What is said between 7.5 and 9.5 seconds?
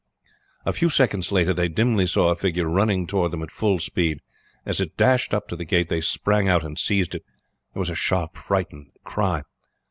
There was a sharp frightened cry.